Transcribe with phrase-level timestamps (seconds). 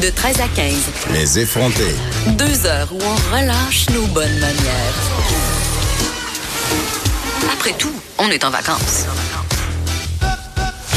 [0.00, 0.74] De 13 à 15.
[1.12, 1.96] Les effrontés.
[2.28, 4.94] Deux heures où on relâche nos bonnes manières.
[7.52, 9.06] Après tout, on est en vacances.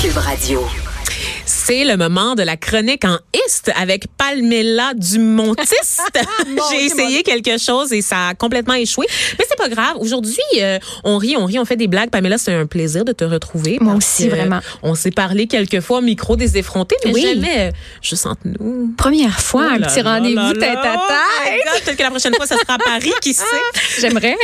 [0.02, 0.68] Cube Radio.
[1.72, 3.18] C'est le moment de la chronique en
[3.48, 6.02] Ist avec Palmela Dumontiste.
[6.70, 9.06] J'ai essayé quelque chose et ça a complètement échoué.
[9.40, 9.96] Mais c'est pas grave.
[9.98, 12.10] Aujourd'hui, euh, on rit, on rit, on fait des blagues.
[12.10, 13.78] Pamela, c'est un plaisir de te retrouver.
[13.80, 14.60] Moi aussi, que, vraiment.
[14.84, 17.22] On s'est parlé quelques fois au micro des effrontés, mais Oui.
[17.22, 18.94] jamais euh, juste entre nous.
[18.98, 21.08] Première fois, Oh un petit rendez-vous tête à Oh
[21.46, 21.86] tête.
[21.86, 23.46] Peut-être que la prochaine fois, ça sera à Paris, qui sait?
[24.02, 24.36] J'aimerais.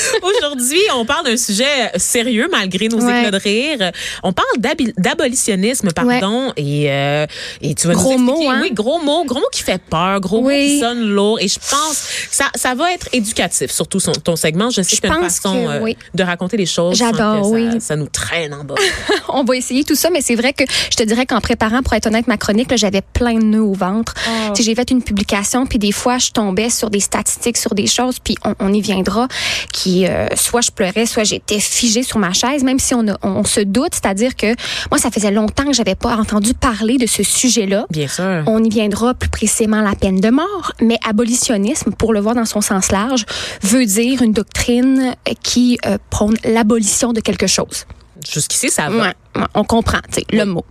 [0.22, 3.20] Aujourd'hui, on parle d'un sujet sérieux malgré nos Ouais.
[3.20, 3.92] éclats de rire.
[4.22, 4.48] On parle
[4.98, 7.26] d'abolitionnisme, pardon, et, euh,
[7.60, 8.58] et tu vas Gros nous mot, hein?
[8.62, 10.66] Oui, gros mot, gros mot qui fait peur, gros mot Oui.
[10.76, 11.38] qui sonne lourd.
[11.40, 14.70] Et je pense que ça, ça va être éducatif, surtout son- ton segment.
[14.70, 16.96] Je sais Je que tu as une façon que euh, de raconter les choses.
[16.96, 17.80] J'adore, ça, oui.
[17.80, 18.74] Ça nous traîne en bas.
[19.28, 21.94] On va essayer tout ça, mais c'est vrai que je te dirais qu'en préparant, pour
[21.94, 24.14] être honnête, ma chronique, j'avais plein de nœuds au ventre.
[24.28, 24.52] Oh.
[24.58, 28.18] J'ai fait une publication, puis des fois, je tombais sur des statistiques, sur des choses,
[28.18, 29.26] puis on, on y viendra,
[29.72, 33.16] qui euh, soit je pleurais, soit j'étais figée sur ma chaise, même si on, a-
[33.22, 34.48] on, on se doute, c'est-à-dire que
[34.90, 37.86] moi, ça faisait longtemps que j'avais pas entendu parler de ce sujet-là.
[37.90, 38.42] Bien sûr.
[38.46, 42.44] On y viendra plus précisément la peine de mort, mais abolitionnisme, pour le voir dans
[42.44, 43.24] son sens large,
[43.62, 47.86] veut dire une doctrine qui euh, prône l'abolition de quelque chose.
[48.30, 48.96] Jusqu'ici, ça va.
[48.96, 50.64] Ouais, ouais, on comprend, tu sais, le mot.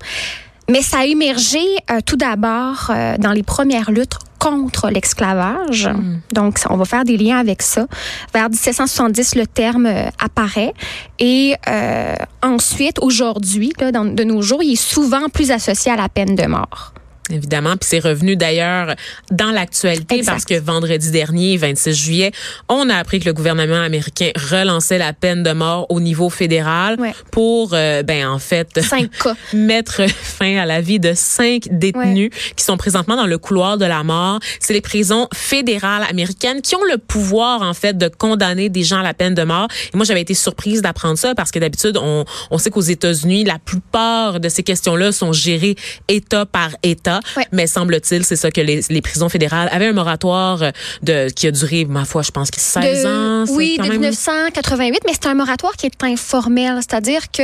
[0.70, 1.60] Mais ça a émergé
[1.92, 5.88] euh, tout d'abord euh, dans les premières luttes contre l'esclavage.
[5.88, 6.22] Hmm.
[6.32, 7.88] Donc, on va faire des liens avec ça.
[8.34, 10.74] Vers 1770, le terme euh, apparaît.
[11.20, 16.36] Et euh, ensuite, aujourd'hui, de nos jours, il est souvent plus associé à la peine
[16.36, 16.94] de mort.
[17.30, 18.96] Évidemment, puis c'est revenu d'ailleurs
[19.32, 22.32] dans l'actualité parce que vendredi dernier, 26 juillet,
[22.70, 27.00] on a appris que le gouvernement américain relançait la peine de mort au niveau fédéral
[27.00, 27.14] Ouais.
[27.32, 29.36] pour, euh, ben en fait, Cinq cas.
[29.54, 33.86] mettre fin à la vie de cinq détenus qui sont présentement dans le couloir de
[33.86, 34.40] la mort.
[34.60, 39.00] C'est les prisons fédérales américaines qui ont le pouvoir en fait de condamner des gens
[39.00, 39.68] à la peine de mort.
[39.94, 43.44] Et moi, j'avais été surprise d'apprendre ça parce que d'habitude, on, on sait qu'aux États-Unis,
[43.44, 45.76] la plupart de ces questions-là sont gérées
[46.08, 47.19] État par État.
[47.38, 47.46] Ouais.
[47.52, 50.64] Mais semble-t-il, c'est ça que les, les prisons fédérales avaient un moratoire
[51.04, 53.46] de qui a duré, ma foi, je pense que 16 ans.
[53.46, 57.44] c'est oui, quand de même- 1988, mais c'est un moratoire qui est informel, c'est-à-dire que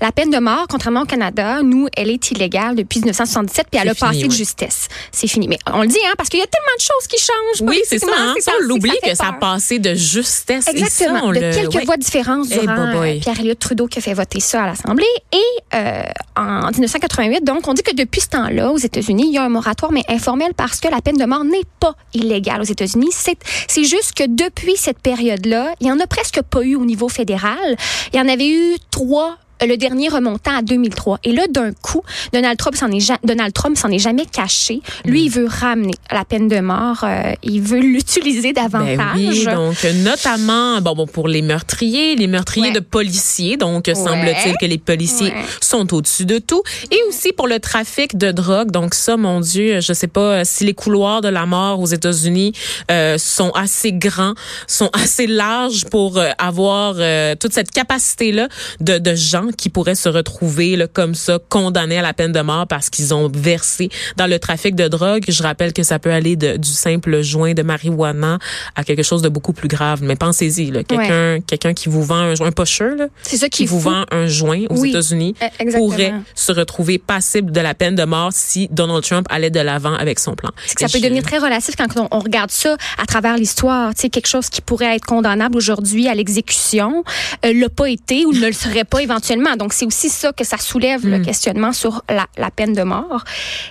[0.00, 3.88] la peine de mort, contrairement au Canada, nous, elle est illégale depuis 1977, puis elle
[3.88, 4.88] a passé de justesse.
[5.12, 5.48] C'est fini.
[5.48, 7.68] Mais on le dit, hein, parce qu'il y a tellement de choses qui changent.
[7.68, 8.06] Oui, c'est ça.
[8.18, 8.34] Hein?
[8.40, 10.66] Ça, on l'oublie que ça a passé de justesse.
[10.68, 11.20] Et ça, Exactement.
[11.24, 11.84] on de le- quelques ouais.
[11.84, 15.04] voix différentes Eh, durant euh, Pierre-Éliott Trudeau qui a fait voter ça à l'Assemblée.
[15.32, 15.38] Et
[15.74, 16.02] euh,
[16.36, 19.48] en 1988, donc, on dit que depuis ce temps-là, aux États-Unis, il y a un
[19.48, 23.10] moratoire, mais informel, parce que la peine de mort n'est pas illégale aux États-Unis.
[23.12, 27.08] C'est juste que depuis cette période-là, il y en a presque pas eu au niveau
[27.08, 27.76] fédéral.
[28.12, 31.20] Il y en avait eu trois le dernier remontant à 2003.
[31.24, 32.02] Et là, d'un coup,
[32.32, 34.80] Donald Trump s'en est, ja- Donald Trump s'en est jamais caché.
[35.04, 37.04] Lui, il veut ramener la peine de mort.
[37.04, 38.96] euh, il veut l'utiliser davantage.
[38.96, 42.72] Ben oui, donc notamment bon, bon pour les meurtriers, les meurtriers Ouais.
[42.72, 43.56] de policiers.
[43.56, 45.44] Donc semble-t-il que les policiers Ouais.
[45.60, 46.62] sont au-dessus de tout.
[46.90, 48.70] Et aussi pour le trafic de drogue.
[48.70, 51.86] Donc ça, mon Dieu, je sais pas euh, si les couloirs de la mort aux
[51.86, 52.52] États-Unis
[52.90, 54.34] euh, sont assez grands,
[54.66, 58.48] sont assez larges pour euh, avoir euh, toute cette capacité là
[58.80, 62.40] de, de gens qui pourraient se retrouver là, comme ça condamnés à la peine de
[62.40, 65.24] mort parce qu'ils ont versé dans le trafic de drogue.
[65.28, 68.38] Je rappelle que ça peut aller de- du simple joint de marijuana
[68.74, 70.00] à quelque chose de beaucoup plus grave.
[70.02, 73.66] Mais pensez-y, quelqu'un quelqu'un qui vous vend un joint, un pocheur, C'est ça qui qui
[73.66, 75.72] vous vend un joint aux Oui, États-Unis exactement.
[75.88, 79.94] pourrait se retrouver passible de la peine de mort si Donald Trump allait de l'avant
[79.94, 80.50] avec son plan.
[80.50, 83.36] Que ça Et peut je- devenir très relatif quand on, on regarde ça à travers
[83.36, 83.94] l'histoire.
[83.94, 87.04] Tu sais, quelque chose qui pourrait être condamnable aujourd'hui à l'exécution
[87.44, 89.35] euh, l'a pas été ou ne le serait pas éventuellement.
[89.56, 91.10] Donc, c'est aussi ça que ça soulève Hmm.
[91.10, 93.24] le questionnement sur la, la peine de mort.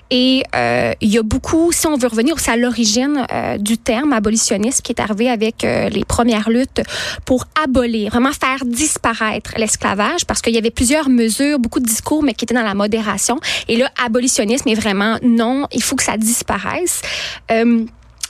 [0.10, 3.78] Et euh, il y a beaucoup, si on veut revenir aussi à l'origine euh, du
[3.78, 6.82] terme abolitionniste qui est arrivé avec euh, les premières luttes
[7.26, 12.24] pour abolir, vraiment faire disparaître l'esclavage parce qu'il y avait plusieurs mesures, beaucoup de discours,
[12.24, 13.40] mais qui étaient dans la modération.
[13.68, 17.02] Et là, abolitionnisme est vraiment non, il faut que ça disparaisse.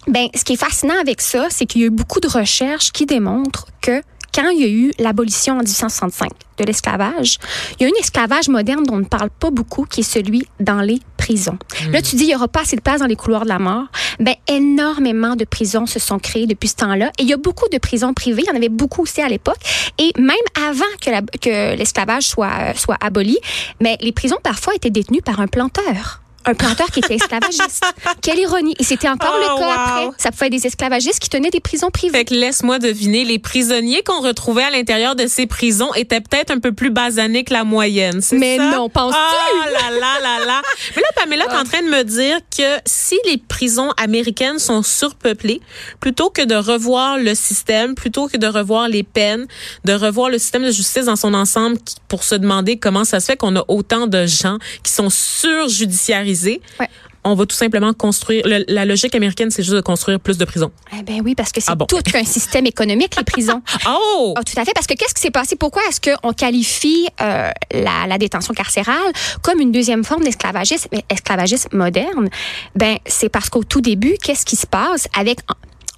[0.08, 2.92] Ben, ce qui est fascinant avec ça, c'est qu'il y a eu beaucoup de recherches
[2.92, 4.04] qui démontrent que
[4.36, 7.38] quand il y a eu l'abolition en 1865 de l'esclavage,
[7.80, 10.46] il y a un esclavage moderne dont on ne parle pas beaucoup, qui est celui
[10.60, 11.58] dans les prisons.
[11.92, 13.60] Là, tu dis, il n'y aura pas assez de place dans les couloirs de la
[13.60, 13.86] mort.
[14.20, 17.12] Ben, énormément de prisons se sont créées depuis ce temps-là.
[17.18, 18.44] Et il y a beaucoup de prisons privées.
[18.46, 19.58] Il y en avait beaucoup aussi à l'époque.
[19.98, 20.36] Et même
[20.68, 23.38] avant que la- que l'esclavage soit, soit aboli,
[23.82, 26.22] mais les prisons parfois étaient détenues par un planteur.
[26.46, 27.84] Un planteur qui était esclavagiste.
[28.22, 28.76] Quelle ironie.
[28.80, 29.72] Et c'était encore Oh, le cas wow.
[30.04, 30.18] après.
[30.18, 32.18] Ça pouvait être des esclavagistes qui tenaient des prisons privées.
[32.20, 36.52] Fait que laisse-moi deviner, les prisonniers qu'on retrouvait à l'intérieur de ces prisons étaient peut-être
[36.52, 38.70] un peu plus basanés que la moyenne, c'est Mais ça?
[38.72, 39.18] non, penses-tu?
[39.20, 40.62] Ah là là là là.
[40.96, 44.84] Mais là, Pamela, t'es en train de me dire que si les prisons américaines sont
[44.84, 45.62] surpeuplées,
[46.00, 49.48] plutôt que de revoir le système, plutôt que de revoir les peines,
[49.86, 51.78] de revoir le système de justice dans son ensemble
[52.08, 56.35] pour se demander comment ça se fait qu'on a autant de gens qui sont surjudiciarisés,
[56.80, 56.88] Ouais.
[57.24, 58.44] on va tout simplement construire.
[58.48, 60.72] le- la logique américaine, c'est juste de construire plus de prisons.
[60.98, 61.86] Eh ben oui, parce que c'est Ah bon.
[61.88, 63.62] tout qu'un système économique, les prisons.
[63.88, 64.34] Oh!
[64.38, 65.56] Ah, tout à fait, parce que qu'est-ce qui s'est passé?
[65.56, 69.12] Pourquoi est-ce qu'on qualifie euh, la, la détention carcérale
[69.42, 72.30] comme une deuxième forme d'esclavagisme, mais esclavagisme moderne?
[72.76, 75.40] Ben, c'est parce qu'au tout début, qu'est-ce qui se passe avec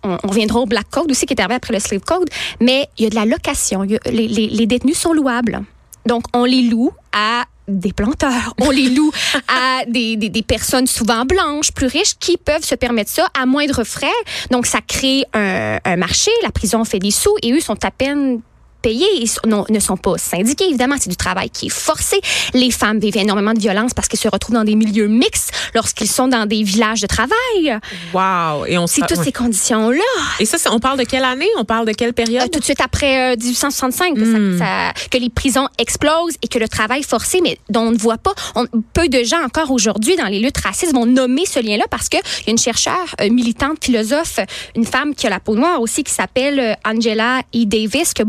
[0.04, 2.30] on, on reviendra au Black Code aussi qui est arrivé après le Slave Code,
[2.62, 3.84] mais il y a de la location.
[3.84, 5.62] Il y a- les, les, les détenus sont louables.
[6.06, 9.12] Donc, on les loue à des planteurs, on les loue
[9.48, 13.46] à des, des, des personnes souvent blanches, plus riches, qui peuvent se permettre ça à
[13.46, 14.08] moindre frais.
[14.52, 17.92] Donc, ça crée un, un marché, la prison fait des sous et eux sont à
[17.92, 18.42] peine
[18.88, 22.22] payés, ils sont- non, ne sont pas syndiqués, évidemment, c'est du travail qui est forcé.
[22.54, 26.08] Les femmes vivent énormément de violence parce qu'elles se retrouvent dans des milieux mixtes lorsqu'ils
[26.10, 27.80] sont dans des villages de travail.
[28.14, 28.66] Wow!
[28.66, 29.24] Et on C'est toutes ouais.
[29.26, 30.00] ces conditions-là.
[30.40, 31.50] Et ça, on parle de quelle année?
[31.58, 32.44] On parle de quelle période?
[32.44, 34.58] Euh, tout de suite après euh, 1865, que, Hmm.
[34.60, 37.98] ça- ça- que les prisons explosent et que le travail forcé, mais dont on ne
[37.98, 41.60] voit pas, on- peu de gens encore aujourd'hui dans les luttes racistes vont nommer ce
[41.60, 44.40] lien-là parce qu'il y a une chercheure, euh, militante, philosophe,
[44.76, 47.66] une femme qui a la peau noire aussi, qui s'appelle euh, Angela E.
[47.66, 48.26] Davis, qui a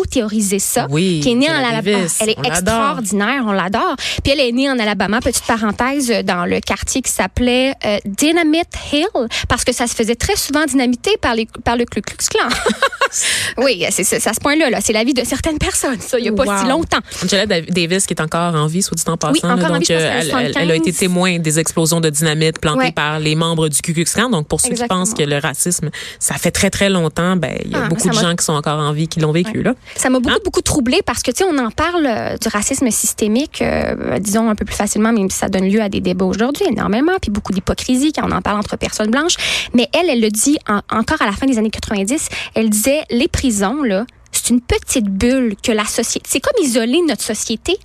[0.00, 1.82] beaucoup théorisé ça, Oui, qui est née en Alabama.
[1.82, 3.96] Davis, Elle est on extraordinaire, on l'adore.
[4.22, 8.68] Puis elle est née en Alabama, petite parenthèse, dans le quartier qui s'appelait euh, Dynamite
[8.92, 9.06] Hill,
[9.48, 12.48] parce que ça se faisait très souvent dynamiter par, les, par le Ku Klux Klan.
[13.58, 14.70] oui, c'est à ce point-là.
[14.70, 14.80] Là.
[14.80, 16.98] C'est la vie de certaines personnes, ça, il n'y a pas si longtemps.
[17.24, 19.32] Angela Dav- Davis, qui est encore en vie, soit dit en passant.
[19.32, 20.62] Oui, encore là, donc, vie, euh, elle, elle- 75.
[20.62, 22.92] elle a été témoin des explosions de dynamite plantées Ouais.
[22.92, 24.30] par les membres du Ku Klux Klan.
[24.30, 25.04] Donc, pour ceux Exactement.
[25.04, 27.88] qui pensent que le racisme, ça fait très, très longtemps, ben, il y a Ah,
[27.88, 29.64] beaucoup de gens qui sont encore en vie, qui l'ont vécu, Ouais.
[29.64, 29.74] là.
[29.96, 30.38] Ça m'a beaucoup, Hein?
[30.44, 34.48] beaucoup troublée parce que, tu sais, on en parle euh, du racisme systémique, euh, disons,
[34.48, 37.30] un peu plus facilement, même si ça donne lieu à des débats aujourd'hui, énormément, puis
[37.30, 39.34] beaucoup d'hypocrisie quand on en parle entre personnes blanches.
[39.74, 43.02] Mais elle, elle le dit en- encore à la fin des années 90, elle disait,
[43.10, 47.76] les prisons, là, c'est une petite bulle que la société, c'est comme isoler notre société.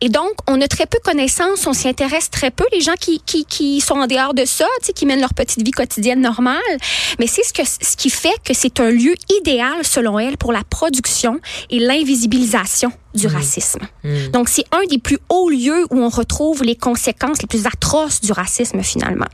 [0.00, 3.20] Et donc, on a très peu connaissance, on s'y intéresse très peu, les gens qui,
[3.24, 6.20] qui, qui sont en dehors de ça, tu sais, qui mènent leur petite vie quotidienne
[6.20, 6.58] normale.
[7.18, 10.52] Mais c'est ce, que, ce qui fait que c'est un lieu idéal, selon elle, pour
[10.52, 11.40] la production
[11.70, 13.80] et l'invisibilisation du racisme.
[14.32, 18.20] Donc, c'est un des plus hauts lieux où on retrouve les conséquences les plus atroces
[18.20, 19.26] du racisme, finalement.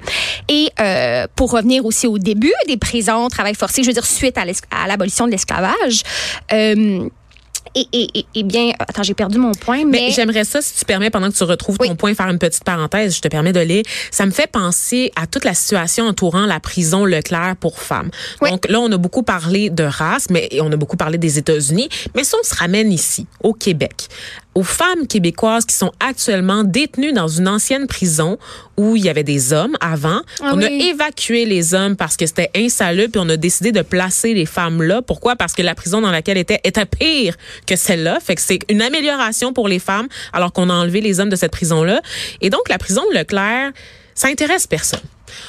[0.49, 4.39] Et euh, pour revenir aussi au début des prisons, travail forcé, je veux dire, suite
[4.39, 6.03] à l'abolition de l'esclavage,
[6.53, 7.09] euh,
[7.75, 10.07] et, et, et, et bien, attends, j'ai perdu mon point, mais...
[10.07, 11.95] Mais j'aimerais ça, si tu permets, pendant que tu retrouves ton Oui.
[11.97, 13.17] point, faire une petite parenthèse.
[13.17, 13.83] Je te permets de lire.
[14.11, 18.11] Ça me fait penser à toute la situation entourant la prison Leclerc pour femmes.
[18.41, 18.51] Oui.
[18.51, 21.89] Donc là, on a beaucoup parlé de race, mais on a beaucoup parlé des États-Unis.
[22.15, 24.09] Mais si on se ramène ici, au Québec,
[24.55, 28.39] aux femmes québécoises qui sont actuellement détenues dans une ancienne prison
[28.77, 30.21] où il y avait des hommes avant.
[30.41, 33.83] Ah on a évacué les hommes parce que c'était insalubre, puis on a décidé de
[33.83, 35.03] placer les femmes là.
[35.03, 35.37] Pourquoi?
[35.37, 37.37] Parce que la prison dans laquelle étaient était pire
[37.67, 38.19] que celle-là.
[38.21, 41.37] Fait que c'est une amélioration pour les femmes, alors qu'on a enlevé les hommes de
[41.37, 42.01] cette prison-là.
[42.41, 43.73] Et donc, la prison de Leclerc,
[44.15, 45.01] ça intéresse personne.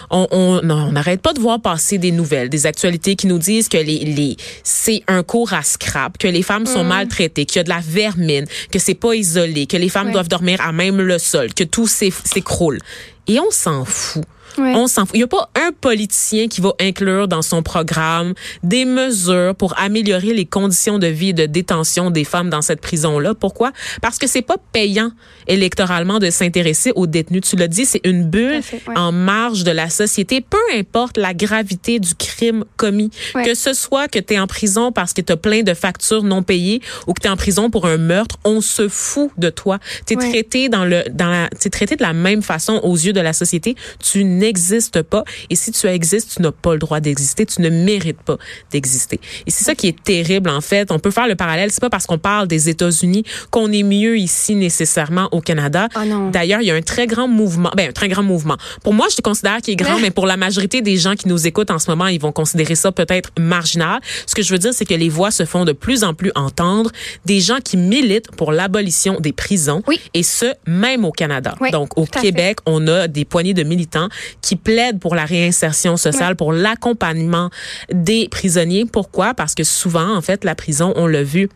[0.10, 3.38] On on non, on n'arrête pas de voir passer des nouvelles, des actualités qui nous
[3.40, 7.58] disent que les, les c'est un cours à scrap, que les femmes sont maltraitées, qu'il
[7.58, 10.14] y a de la vermine, que c'est pas isolé, que les femmes Ouais.
[10.14, 12.80] doivent dormir à même le sol, que tout s'écroule.
[13.28, 14.24] Et on s'en fout.
[14.58, 14.74] Ouais.
[14.76, 15.16] On s'en fout.
[15.16, 18.34] Il n'y a pas un politicien qui va inclure dans son programme
[18.64, 22.82] des mesures pour améliorer les conditions de vie et de détention des femmes dans cette
[22.82, 23.34] prison-là.
[23.34, 23.72] Pourquoi?
[24.02, 25.12] Parce que c'est pas payant
[25.48, 27.42] électoralement de s'intéresser aux détenus.
[27.42, 28.98] Tu l'as dit, c'est une bulle fait, ouais.
[28.98, 33.12] en marge de la société, peu importe la gravité du crime commis.
[33.34, 33.44] Ouais.
[33.44, 36.24] Que ce soit que tu es en prison parce que tu as plein de factures
[36.24, 39.50] non payées ou que tu es en prison pour un meurtre, on se fout de
[39.50, 39.80] toi.
[40.08, 43.20] Tu es traité dans le dans la traité de la même façon aux yeux de
[43.20, 47.46] la société, tu n'existes pas et si tu existes, tu n'as pas le droit d'exister,
[47.46, 48.38] tu ne mérites pas
[48.72, 49.20] d'exister.
[49.46, 51.90] Et c'est ça qui est terrible en fait, on peut faire le parallèle, c'est pas
[51.90, 55.88] parce qu'on parle des États-Unis qu'on est mieux ici nécessairement au Canada.
[55.96, 56.04] Ah.
[56.32, 58.58] D'ailleurs, il y a un très grand mouvement, ben un très grand mouvement.
[58.84, 61.48] Pour moi, je considère qu'il est grand, mais pour la majorité des gens qui nous
[61.48, 64.00] écoutent en ce moment, ils vont considérer ça peut-être marginal.
[64.26, 66.32] Ce que je veux dire, c'est que les voix se font de plus en plus
[66.36, 66.92] entendre
[67.26, 70.00] des gens qui militent pour l'abolition des prisons, Oui.
[70.14, 71.56] et ce même au Canada.
[71.62, 74.10] Oui, Donc au Québec, on a des poignées de militants
[74.42, 77.50] qui plaident pour la réinsertion sociale, pour l'accompagnement
[77.92, 78.86] des prisonniers.
[78.86, 79.34] Pourquoi?
[79.34, 81.50] Parce que souvent, en fait, la prison, on l'a vu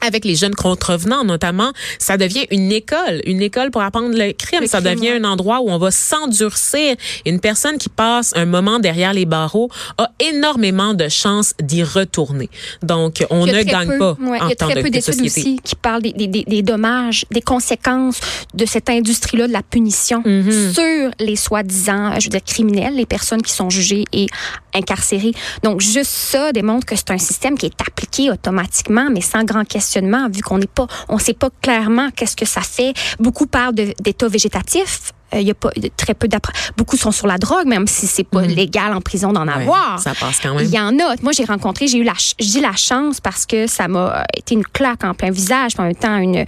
[0.00, 4.66] avec les jeunes contrevenants notamment, ça devient une école, une école pour apprendre le crime.
[4.66, 6.96] ça devient un endroit où on va s'endurcir.
[7.26, 12.48] Une personne qui passe un moment derrière les barreaux a énormément de chances d'y retourner.
[12.82, 14.94] Donc, on ne gagne pas ouais, en Il y a temps très de, peu de
[14.94, 18.20] d'études aussi qui parlent des, des, des, des dommages, des conséquences
[18.54, 20.72] de cette industrie-là de la punition Mhm.
[20.72, 24.26] sur les soi-disant, je veux dire, criminels, les personnes qui sont jugées et
[24.74, 25.32] incarcérées.
[25.62, 29.64] Donc, juste ça démontre que c'est un système qui est appliqué automatiquement, mais sans grand
[29.64, 32.92] questionnement, vu qu'on n'est pas, on sait pas clairement qu'est-ce que ça fait.
[33.18, 35.12] Beaucoup parlent d'état végétatif.
[35.32, 38.08] Euh, Il y a pas très peu d'appre- Beaucoup sont sur la drogue, même si
[38.08, 39.48] c'est pas légal en prison d'en Mhm.
[39.48, 40.00] Ouais, avoir.
[40.00, 40.64] ça passe quand même.
[40.64, 41.14] Il y en a.
[41.22, 44.64] Moi, j'ai rencontré, j'ai eu la, dis la chance parce que ça m'a été une
[44.66, 46.44] claque en plein visage, puis en même temps, une,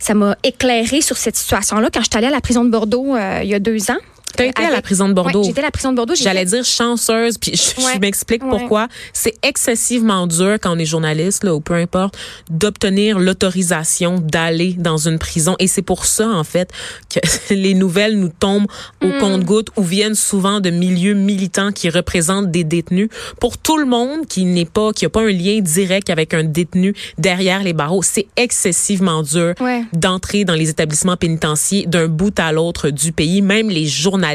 [0.00, 3.14] ça m'a éclairé sur cette situation-là quand je suis allée à la prison de Bordeaux
[3.14, 3.98] euh, il y a deux ans.
[4.38, 5.40] T'as été à la prison de Bordeaux.
[5.40, 6.14] Ouais, j'étais à la prison de Bordeaux.
[6.14, 8.50] J'allais fait- dire chanceuse, puis je, m'explique Ouais.
[8.50, 8.88] pourquoi.
[9.12, 12.16] C'est excessivement dur quand on est journaliste, là, ou peu importe,
[12.48, 15.56] d'obtenir l'autorisation d'aller dans une prison.
[15.58, 16.70] Et c'est pour ça, en fait,
[17.12, 17.18] que
[17.54, 18.68] les nouvelles nous tombent
[19.02, 19.18] au Mm.
[19.18, 23.08] compte-gouttes ou viennent souvent de milieux militants qui représentent des détenus.
[23.40, 26.44] Pour tout le monde qui n'est pas, qui a pas un lien direct avec un
[26.44, 29.54] détenu derrière les barreaux, c'est excessivement dur
[29.92, 33.42] d'entrer dans les établissements pénitentiaires d'un bout à l'autre du pays.
[33.42, 34.27] Même les journalistes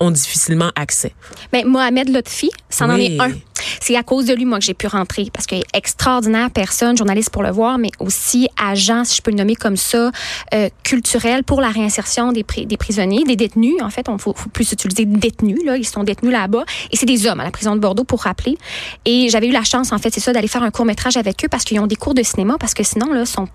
[0.00, 1.14] ont difficilement accès.
[1.52, 3.16] Ben, Mohamed Lotfi, c'en en Oui.
[3.16, 3.32] est un.
[3.80, 6.96] C'est à cause de lui, moi, que j'ai pu rentrer parce qu'il est extraordinaire personne,
[6.96, 10.10] journaliste pour le voir, mais aussi agent, si je peux le nommer comme ça,
[10.54, 13.82] euh, culturel pour la réinsertion des, des prisonniers, des détenus.
[13.82, 15.76] En fait, on faut, faut plus utiliser détenus, là.
[15.76, 16.64] Ils sont détenus là-bas.
[16.92, 18.56] Et c'est des hommes à la prison de Bordeaux, pour rappeler.
[19.04, 21.48] Et j'avais eu la chance, en fait, c'est ça, d'aller faire un court-métrage avec eux
[21.48, 23.48] parce qu'ils ont des cours de cinéma, parce que sinon, là, ils sont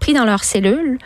[0.00, 0.98] pris dans leur cellule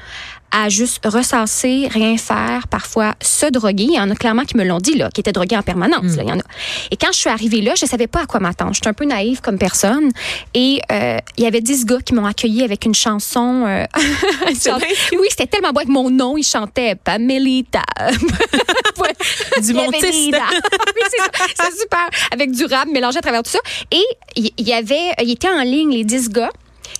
[0.57, 3.85] à juste ressasser, rien faire, parfois se droguer.
[3.89, 6.15] Il y en a clairement qui me l'ont dit, là, qui étaient drogués en permanence.
[6.17, 6.43] Là, il y en a.
[6.93, 8.73] Et quand je suis arrivée là, je savais pas à quoi m'attendre.
[8.73, 10.11] J'étais un peu naïve comme personne.
[10.55, 13.65] Et euh, il y avait dix gars qui m'ont accueilli avec une chanson.
[13.67, 13.85] euh,
[14.49, 14.79] une chanson-
[15.13, 16.37] oui, c'était tellement beau avec mon nom.
[16.37, 17.83] Ils chantaient Pamelita.
[19.61, 20.05] Du montiste.
[20.05, 20.33] Oui,
[21.57, 22.09] c'est super.
[22.31, 23.59] Avec du rap mélangé à travers tout ça.
[23.91, 24.03] Et
[24.37, 26.51] il il y avait, il était en ligne, les dix gars.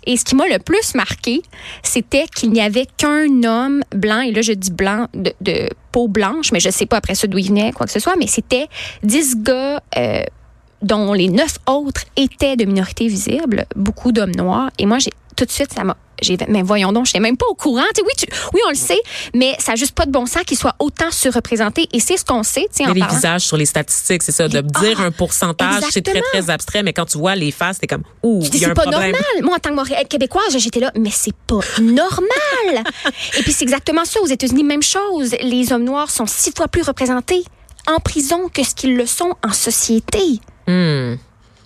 [0.07, 1.43] Et ce qui m'a le plus marqué,
[1.83, 6.53] c'était qu'il n'y avait qu'un homme blanc, et là je dis blanc de, peau blanche,
[6.53, 8.67] mais je sais pas après ça d'où il venait, quoi que ce soit, mais c'était
[9.03, 10.23] dix gars euh,
[10.83, 14.71] dont les neuf autres étaient de minorité visible, beaucoup d'hommes noirs.
[14.79, 15.97] Et moi, j'ai tout de suite, ça m'a.
[16.23, 17.83] J'ai, mais voyons donc, je n'étais même pas au courant.
[17.95, 19.01] Tu sais, oui, tu- oui, on le sait,
[19.35, 21.89] mais ça n'a juste pas de bon sens qu'ils soient autant surreprésentés.
[21.93, 23.15] Et c'est ce qu'on sait, tu sais, en Mais les parlant.
[23.17, 24.47] visages sur les statistiques, c'est ça.
[24.47, 27.51] De Les- dire Ah, un pourcentage, c'est très, très abstrait, mais quand tu vois les
[27.51, 29.11] faces, t'es comme, ouh, il y a c'est un pas problème.
[29.11, 29.43] normal.
[29.43, 32.85] Moi, en tant que Montréal- québécoise, j'étais là, mais c'est pas normal.
[33.39, 34.21] Et puis, c'est exactement ça.
[34.21, 35.35] Aux États-Unis, même chose.
[35.43, 37.45] Les hommes noirs sont six fois plus représentés
[37.89, 40.39] en prison que ce qu'ils le sont en société.
[40.69, 41.17] Hmm.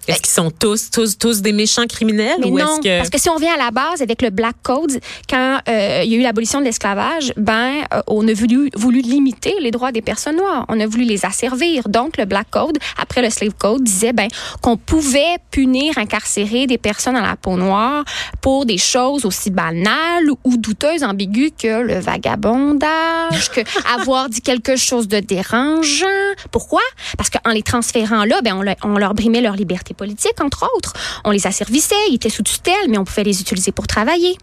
[0.08, 2.98] Est-ce qu'ils sont tous, tous, tous des méchants criminels Mais ou non, est-ce que.
[2.98, 4.98] parce que si on vient à la base avec le Black Code,
[5.28, 9.00] quand euh, il y a eu l'abolition de l'esclavage, ben euh, on a voulu, voulu
[9.02, 10.64] limiter les droits des personnes noires.
[10.68, 11.88] On a voulu les asservir.
[11.88, 14.28] Donc le Black Code, après le Slave Code, disait ben
[14.62, 18.04] qu'on pouvait punir, incarcérer des personnes à la peau noire
[18.40, 23.60] pour des choses aussi banales ou douteuses, ambiguës que le vagabondage, que
[23.94, 26.06] avoir dit quelque chose de dérangeant.
[26.50, 26.80] Pourquoi?
[27.16, 30.68] Parce qu'en les transférant là, ben on, le- on leur brimait leur liberté politique, entre
[30.76, 30.94] autres.
[31.24, 34.36] On les asservissait, ils étaient sous tutelle, mais on pouvait les utiliser pour travailler.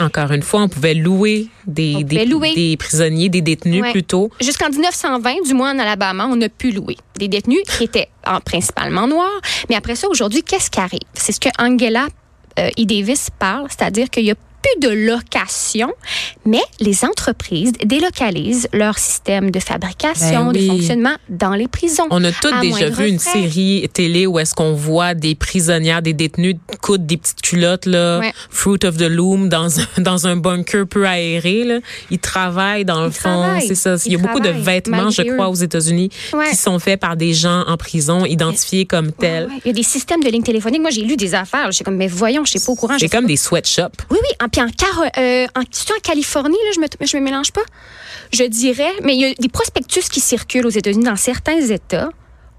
[0.00, 2.54] Encore une fois, on pouvait louer des, des, pouvait louer.
[2.54, 3.92] des prisonniers, des détenus Ouais.
[3.92, 4.30] plutôt.
[4.40, 8.40] Jusqu'en 1920, du moins en Alabama, on a pu louer des détenus qui étaient en-
[8.40, 9.40] principalement noirs.
[9.68, 11.00] Mais après ça, aujourd'hui, qu'est-ce qui arrive?
[11.12, 12.06] C'est ce que Angela
[12.58, 12.70] euh.
[12.78, 15.92] Davis parle, c'est-à-dire qu'il y a plus de location,
[16.44, 20.66] mais les entreprises délocalisent leur système de fabrication, Ben oui.
[20.68, 22.06] de fonctionnement dans les prisons.
[22.10, 26.12] On a toutes déjà vu une série télé où est-ce qu'on voit des prisonnières, des
[26.12, 28.32] détenus coudre des petites culottes là, Ouais.
[28.50, 31.78] fruit of the loom dans un, dans un bunker peu aéré là.
[32.10, 33.96] Ils travaillent dans le fond, c'est ça.
[34.06, 35.50] Il y a beaucoup de vêtements, je crois, eux.
[35.50, 36.50] aux États-Unis Ouais.
[36.50, 39.46] qui sont faits par des gens en prison, identifiés comme tels.
[39.46, 39.52] Ouais.
[39.64, 40.80] Il y a des systèmes de lignes téléphoniques.
[40.80, 41.70] Moi, j'ai lu des affaires.
[41.72, 42.96] J'étais comme, mais voyons, je sais pas au courant.
[42.98, 43.28] C'est comme pas.
[43.28, 44.02] des sweatshops.
[44.10, 44.28] Oui, oui.
[44.44, 47.62] En, puis en, euh, en, c'est-tu en Californie, là, je me, je me mélange pas.
[48.32, 52.10] Je dirais, mais il y a des prospectus qui circulent aux États-Unis dans certains États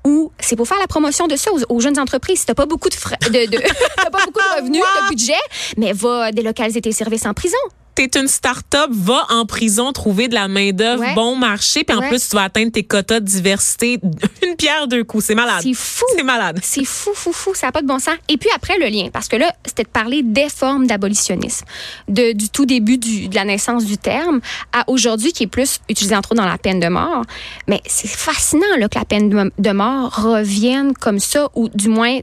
[0.06, 2.40] où c'est pour faire la promotion de ça aux, aux jeunes entreprises.
[2.42, 3.58] Si t'as pas beaucoup de, de,
[4.12, 5.34] pas beaucoup de revenus, de budget,
[5.78, 7.58] mais va délocaliser tes services en prison.
[7.96, 12.30] T'es une start-up, va en prison trouver de la main-d'œuvre bon marché, puis en plus,
[12.30, 14.00] tu vas atteindre tes quotas de diversité.
[14.44, 15.26] Une pierre, deux coups.
[15.26, 15.62] C'est malade.
[15.62, 16.06] C'est fou.
[16.16, 16.60] C'est malade.
[16.62, 17.54] C'est fou, fou, fou.
[17.54, 18.16] Ça n'a pas de bon sens.
[18.30, 19.10] Et puis après, le lien.
[19.12, 21.66] Parce que là, c'était de parler des formes d'abolitionnisme.
[22.08, 25.80] De, du tout début du, de la naissance du terme à aujourd'hui, qui est plus
[25.90, 27.24] utilisé entre autres dans la peine de mort.
[27.68, 32.20] Mais c'est fascinant là, que la peine de mort revienne comme ça, ou du moins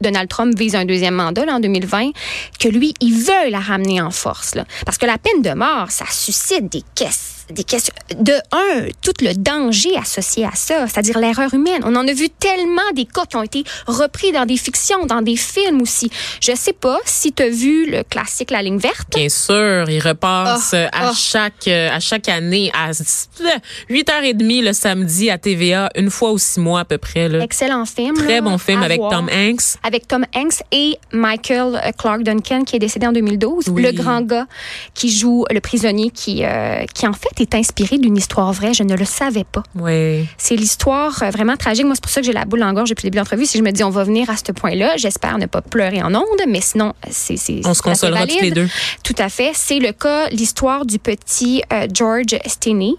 [0.00, 2.10] Donald Trump vise un deuxième mandat là, en 2020,
[2.58, 4.54] que lui, il veut la ramener en force.
[4.54, 4.64] Là.
[4.84, 7.94] Parce que la peine de mort, ça suscite des questions des questions.
[8.16, 11.82] De un, tout le danger associé à ça, c'est-à-dire l'erreur humaine.
[11.84, 15.22] On en a vu tellement des cas qui ont été repris dans des fictions, dans
[15.22, 16.10] des films aussi.
[16.40, 19.14] Je sais pas si tu as vu le classique La ligne verte.
[19.14, 21.12] Bien sûr, il repasse ah, à ah.
[21.14, 26.80] chaque à chaque année à 8h30 le samedi à TVA, une fois ou six mois
[26.80, 27.28] à peu près.
[27.28, 27.42] Là.
[27.42, 28.14] Excellent film.
[28.16, 29.78] Très bon film avec Tom Hanks.
[29.82, 33.68] Avec Tom Hanks et Michael euh, Clark Duncan qui est décédé en 2012.
[33.68, 34.46] Le grand gars
[34.94, 38.74] qui joue le prisonnier qui, euh, qui en fait est inspiré d'une histoire vraie.
[38.74, 39.62] Je ne le savais pas.
[39.74, 40.26] Oui.
[40.38, 41.84] C'est l'histoire euh, vraiment tragique.
[41.84, 43.46] Moi, c'est pour ça que j'ai la boule en gorge depuis le début de l'entrevue.
[43.46, 46.14] Si je me dis, on va venir à ce point-là, j'espère ne pas pleurer en
[46.14, 47.36] ondes, mais sinon, c'est.
[47.64, 48.68] On se consolera tous les deux.
[49.02, 49.52] Tout à fait.
[49.54, 52.94] C'est le cas, l'histoire du petit euh, George Stinney.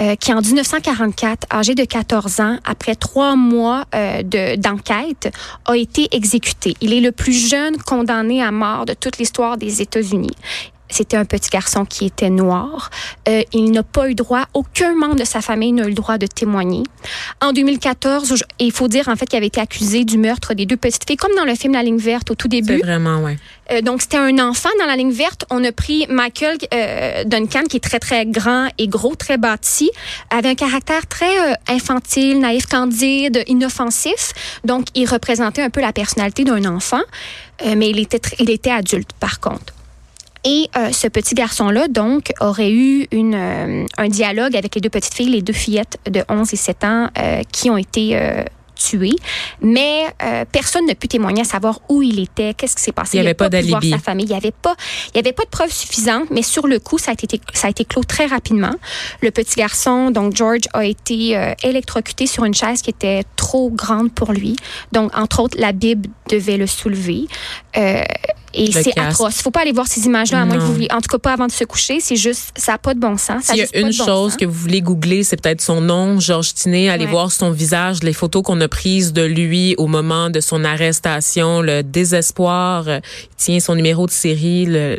[0.00, 3.84] Euh, qui en 1944, âgé de 14 ans, après trois mois
[4.56, 5.30] d'enquête,
[5.66, 6.74] a été exécuté.
[6.80, 10.30] Il est le plus jeune condamné à mort de toute l'histoire des États-Unis.
[10.90, 12.90] C'était un petit garçon qui était noir.
[13.28, 16.18] Euh, il n'a pas eu droit, aucun membre de sa famille n'a eu le droit
[16.18, 16.82] de témoigner.
[17.40, 20.76] En 2014, il faut dire en fait qu'il avait été accusé du meurtre des deux
[20.76, 22.78] petites filles, comme dans le film La ligne verte au tout début.
[22.78, 23.38] Vraiment, ouais.
[23.72, 25.44] Euh, donc c'était un enfant dans la ligne verte.
[25.50, 29.90] On a pris Michael euh, Duncan qui est très très grand et gros, très bâti,
[30.30, 34.32] avait un caractère très euh, infantile, naïf, candide, inoffensif.
[34.64, 37.02] Donc il représentait un peu la personnalité d'un enfant,
[37.64, 39.72] euh, mais il était il était adulte par contre.
[40.44, 44.88] Et euh, ce petit garçon-là, donc, aurait eu une, euh, un dialogue avec les deux
[44.88, 48.18] petites filles, les deux fillettes de 11 et 7 ans, euh, qui ont été
[48.80, 49.16] tuées.
[49.60, 50.06] Mais
[50.50, 53.18] personne n'a pu témoigner à savoir où il était, qu'est-ce qui s'est passé.
[53.18, 53.90] Il n'y avait pas, d'alibi.
[53.90, 54.26] sa famille.
[54.26, 54.74] Il n'y avait pas,
[55.14, 57.66] il y avait pas de preuves suffisantes, mais sur le coup, ça a été, ça
[57.68, 58.74] a été clos très rapidement.
[59.22, 64.12] Le petit garçon, donc George, a été électrocuté sur une chaise qui était trop grande
[64.12, 64.56] pour lui.
[64.92, 67.26] Donc, entre autres, la Bible devait le soulever.
[68.52, 69.36] Et c'est atroce.
[69.38, 71.32] Il faut pas aller voir ces images-là, à moins que vous En tout cas, pas
[71.34, 72.00] avant de se coucher.
[72.00, 73.44] C'est juste, ça n'a pas de bon sens.
[73.44, 76.88] S'il y a une chose que vous voulez googler, c'est peut-être son nom, Georges Tinet.
[76.88, 80.64] Allez voir son visage, les photos qu'on a prises de lui au moment de son
[80.64, 82.88] arrestation, le désespoir.
[82.88, 84.98] Il tient son numéro de série, le,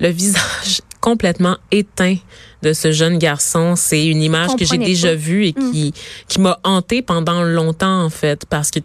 [0.00, 2.16] le visage complètement éteint
[2.62, 3.74] de ce jeune garçon.
[3.76, 6.26] C'est une image que j'ai déjà vue et qui, mm.
[6.28, 8.80] qui m'a hantée pendant longtemps, en fait, parce que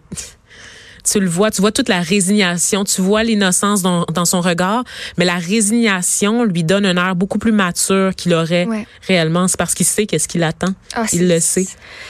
[1.04, 4.84] tu le vois, tu vois toute la résignation, tu vois l'innocence dans, dans, son regard,
[5.18, 8.66] mais la résignation lui donne un air beaucoup plus mature qu'il aurait
[9.06, 9.48] réellement.
[9.48, 10.74] C'est parce qu'il sait qu'est-ce qu'il attend.
[10.94, 11.66] Ah, il le sait.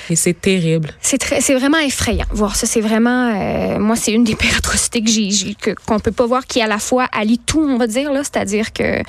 [0.08, 0.90] Et c'est terrible.
[1.00, 2.26] C'est vraiment effrayant.
[2.30, 6.12] Voir ça, c'est vraiment, euh, moi, c'est une des pires atrocités que j'ai, qu'on peut
[6.12, 9.02] pas voir qui à la fois allie tout, on va dire là, c'est-à-dire que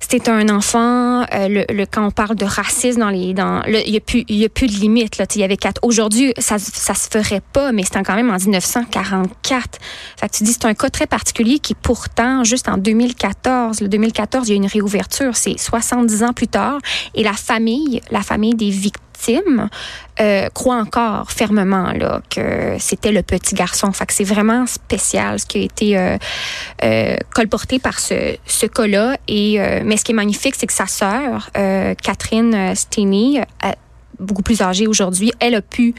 [0.00, 1.22] c'était un enfant.
[1.22, 4.36] Euh, le, quand on parle de racisme dans les, dans, il y a plus, il
[4.36, 5.26] y a plus de limites là.
[5.34, 5.80] Il y avait quatre.
[5.82, 9.78] Aujourd'hui, ça, ça se ferait pas, mais c'était quand même en 1944.
[10.16, 13.88] Fait que tu dis c'est un cas très particulier qui pourtant juste en 2014, le
[13.88, 15.36] 2014, il y a une réouverture.
[15.36, 16.78] C'est 70 ans plus tard
[17.14, 19.05] et la famille, la famille des victimes
[20.20, 23.92] euh, croit encore fermement là que c'était le petit garçon.
[23.92, 26.16] Fait que c'est vraiment spécial ce qui a été euh,
[26.84, 29.18] euh, colporté par ce, ce cas-là.
[29.28, 31.50] Et mais ce qui est magnifique, c'est que sa sœur
[32.02, 33.40] Catherine Steny
[34.18, 35.94] beaucoup plus âgée aujourd'hui, elle a pu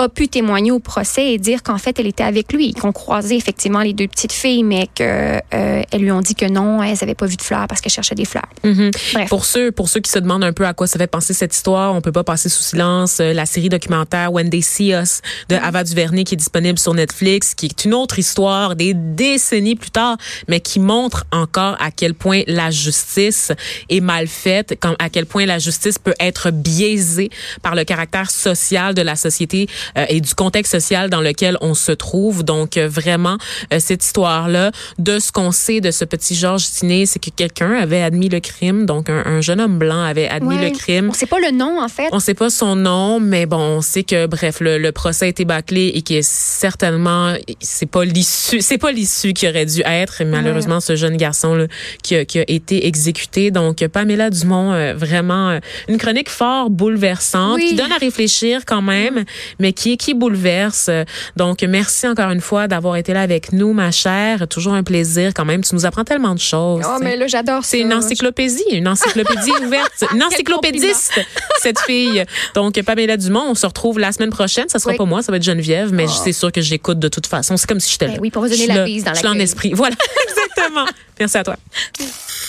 [0.00, 3.36] a pu témoigner au procès et dire qu'en fait elle était avec lui, qu'on croisait
[3.36, 7.14] effectivement les deux petites filles, mais que euh, lui ont dit que non, elles n'avaient
[7.14, 8.48] pas vu de fleurs parce qu'elles cherchaient des fleurs.
[8.64, 9.28] Mm-hmm.
[9.28, 11.54] Pour ceux pour ceux qui se demandent un peu à quoi ça fait penser cette
[11.54, 15.20] histoire, on peut pas passer sous silence euh, la série documentaire When They See Us
[15.48, 15.62] de mm-hmm.
[15.62, 19.90] Ava DuVernay qui est disponible sur Netflix, qui est une autre histoire des décennies plus
[19.90, 20.16] tard,
[20.48, 23.52] mais qui montre encore à quel point la justice
[23.88, 27.30] est mal faite, à quel point la justice peut être biaisée
[27.62, 31.92] par le caractère social de la société et du contexte social dans lequel on se
[31.92, 32.42] trouve.
[32.42, 33.36] Donc euh, vraiment
[33.72, 37.30] euh, cette histoire là de ce qu'on sait de ce petit Georges Tiné, c'est que
[37.30, 41.08] quelqu'un avait admis le crime, donc un, jeune homme blanc avait admis le crime.
[41.10, 42.08] On sait pas le nom en fait.
[42.12, 45.44] On sait pas son nom, mais bon, on sait que bref le, procès a été
[45.44, 50.22] bâclé et que certainement c'est pas l'issue, c'est pas l'issue qui aurait dû être.
[50.24, 51.66] Malheureusement, ce jeune garçon là,
[52.02, 53.50] qui, a, qui a été exécuté.
[53.50, 57.68] Donc Pamela Dumont, vraiment une chronique fort bouleversante Oui.
[57.68, 59.24] qui donne à réfléchir quand même,
[59.58, 60.90] mais qui, qui bouleverse.
[61.36, 64.46] Donc, merci encore une fois d'avoir été là avec nous, ma chère.
[64.48, 65.62] Toujours un plaisir quand même.
[65.62, 66.84] Tu nous apprends tellement de choses.
[66.86, 67.70] Oh, mais là, j'adore ça.
[67.70, 71.20] C'est une encyclopédie, une encyclopédie ouverte, une encyclopédiste,
[71.60, 72.24] cette fille.
[72.54, 74.68] Donc, Pamela Dumont, on se retrouve la semaine prochaine.
[74.68, 74.96] Ça sera Oui.
[74.98, 77.56] pas moi, ça va être Geneviève, mais c'est sûr que j'écoute de toute façon.
[77.56, 78.18] C'est comme si j'étais Ben là.
[78.20, 79.44] oui, pour vous donner Je la bise dans Je suis là en l'accueil.
[79.44, 79.72] esprit.
[79.74, 79.96] Voilà,
[80.28, 80.86] exactement.
[81.18, 81.56] Merci à toi.